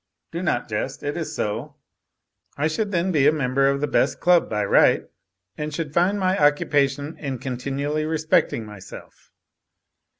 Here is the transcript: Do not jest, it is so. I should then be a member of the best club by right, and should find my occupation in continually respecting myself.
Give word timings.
Do 0.31 0.41
not 0.41 0.67
jest, 0.67 1.03
it 1.03 1.15
is 1.15 1.35
so. 1.35 1.75
I 2.57 2.67
should 2.67 2.91
then 2.91 3.11
be 3.11 3.27
a 3.27 3.31
member 3.31 3.67
of 3.69 3.81
the 3.81 3.87
best 3.87 4.19
club 4.19 4.49
by 4.49 4.65
right, 4.65 5.03
and 5.59 5.71
should 5.71 5.93
find 5.93 6.19
my 6.19 6.39
occupation 6.43 7.15
in 7.19 7.37
continually 7.37 8.05
respecting 8.05 8.65
myself. 8.65 9.29